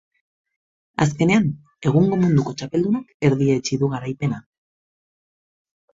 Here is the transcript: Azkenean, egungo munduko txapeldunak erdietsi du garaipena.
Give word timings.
Azkenean, 1.05 1.45
egungo 1.91 2.19
munduko 2.23 2.55
txapeldunak 2.63 3.13
erdietsi 3.31 3.81
du 3.85 3.91
garaipena. 3.95 4.45